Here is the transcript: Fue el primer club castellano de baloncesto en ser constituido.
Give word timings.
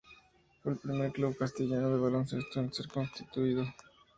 Fue 0.63 0.71
el 0.71 0.79
primer 0.79 1.11
club 1.11 1.37
castellano 1.37 1.91
de 1.91 1.99
baloncesto 1.99 2.59
en 2.59 2.73
ser 2.73 2.87
constituido. 2.87 3.63